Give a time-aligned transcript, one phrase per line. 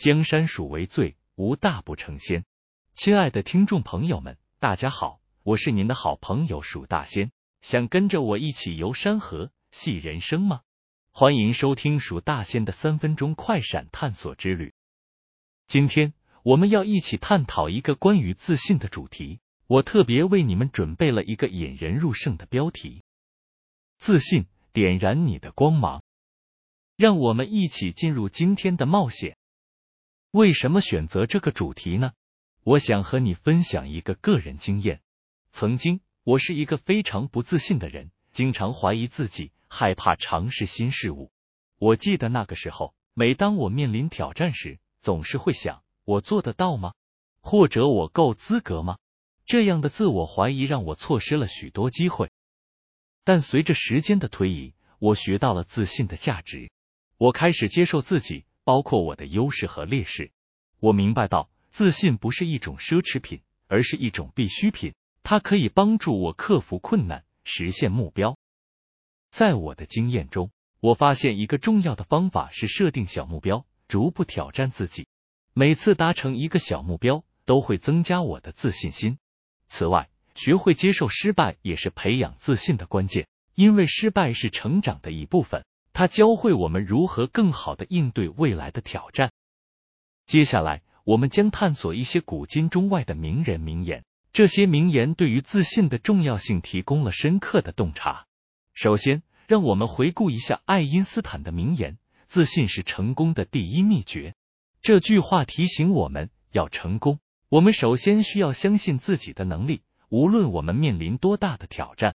[0.00, 2.46] 江山属为最，无大不成仙。
[2.94, 7.30] 亲爱的听众朋友们，大家好，我是您的好朋友蜀大仙。
[7.60, 10.62] 想跟着我一起游山河、戏人生吗？
[11.10, 14.72] 欢迎收听蜀大仙的三分钟快闪探索之旅。
[15.66, 16.14] 今天
[16.44, 19.40] 我们要一起探讨一个关于自信的主题。
[19.66, 23.02] 我特别为你们准备了一个引人入胜的标题：
[23.98, 26.02] 自信点燃你的光芒。
[26.96, 29.36] 让我们一起进入今天的冒险。
[30.32, 32.12] 为什么选择这个主题呢？
[32.62, 35.00] 我想和你分享一个个人经验。
[35.50, 41.32] 曾经，我是一个非常不自信的人，经常怀疑自己，害怕尝试新事物。
[41.78, 46.92] 我记得那个时候，每当我面临挑战时，总是会想：我做得到吗？
[47.40, 48.98] 或者我够资格吗？
[49.46, 52.30] 这样的自我怀疑让我错失了许多机会。
[53.24, 56.70] 但随着时间的推移，我学到了自信的价值。
[57.16, 58.44] 我开始接受自己。
[58.70, 60.30] 包括我的优势和劣势，
[60.78, 64.94] 我明白到自信不是一种奢侈品，而是一种必需品。
[65.24, 68.38] 它可以帮助我克服困难，实现目标。
[69.28, 75.08] 在我的经验中，我发现一个重要的方法是设定小目标，逐步挑战自己。
[75.52, 79.18] 每次达成一个小目标，都会增加我的自信心。
[79.66, 85.64] 此外，学会接受失败也是培养自信的关键，因为失败是成长的一部分。
[86.00, 89.32] 他教会我们如何更好的应对未来的挑战。
[90.24, 98.24] 接下来，我们将探索一些古今中外的名人名言，这些名言对于自信的重要性提供了深刻的洞察。
[98.72, 104.34] 首先，让我们回顾一下爱因斯坦的名言：“自信是成功的第一秘诀。”
[104.80, 107.18] 这句话提醒我们要成功，
[107.50, 112.14] 我们首先需要相信自己的能力，无论我们面临多大的挑战。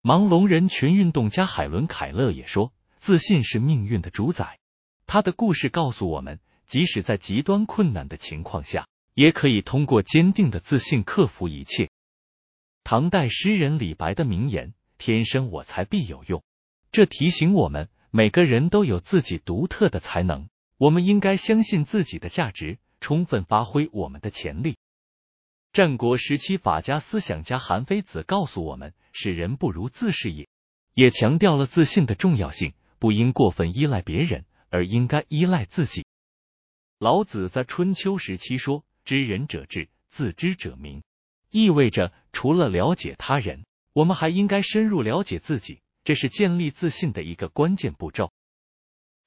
[0.00, 2.72] 盲聋人群运动家海伦·凯勒也说。
[3.04, 4.58] 自信是命运的主宰。
[5.06, 11.90] 他的故事告诉我们，即使在极端困难的情况下，也可以通过坚定的自信克服一切。
[12.82, 16.42] 唐代诗人李白的名言：“天生我材必有用。”
[16.92, 20.48] 这提醒我们，每个人都有自己独特的才能，
[20.78, 24.78] 我们应该相信自己的价值，充分发挥我们的潜力。
[25.74, 30.48] 战国时期法家思想家韩非子告诉我们：“使人不如自是也。”
[30.96, 32.72] 也强调了自信的重要性。
[33.04, 36.06] 不应过分依赖别人，而应该依赖自己。
[36.98, 41.02] 老子在春秋时期说：“知人者智，自知者明。”
[41.52, 48.32] 意味着除了了解他人，我们还应该深入了解自己，这是建立自信的一个关键步骤。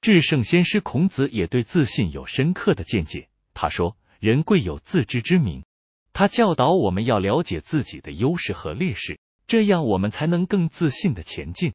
[0.00, 3.28] 至圣先师孔子也对自信有深刻的见解。
[3.54, 5.64] 他说：“人贵有自知之明。”
[6.12, 11.74] 他教导我们要了解自己的优势和劣势，这样我们才能更自信的前进。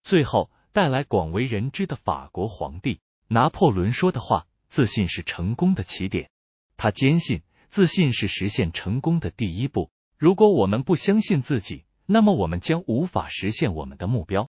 [0.00, 0.50] 最后。
[0.72, 6.30] 带来广为人知的法国皇帝拿破仑说的话：“自信是成功的起点。”
[6.76, 9.90] 他坚信自信是实现成功的第一步。
[10.18, 14.48] 如果我们不相信自己，那么我们将无法实现我们的目标。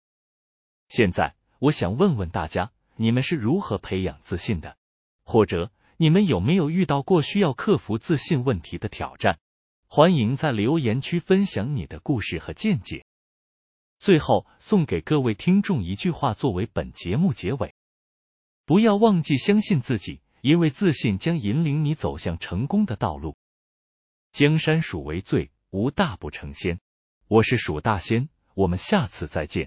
[0.89, 4.75] 现在，我想问问大家，你们是如何培养自信的？
[5.23, 9.39] 或者，你们有没有遇到过需要克服自信问题的挑战？
[9.87, 13.05] 欢迎在留言区分享你的故事和见解。
[14.07, 17.75] 最后送给各位听众一句话作为本节目结尾：
[18.63, 23.35] 不要忘记相信自己，因为自信将引领你走向成功的道路。
[24.31, 26.79] 江山属为最，无大不成仙。
[27.27, 29.55] 我是蜀大仙，我们下次再见。